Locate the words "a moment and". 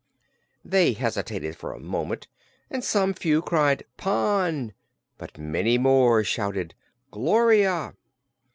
1.73-2.83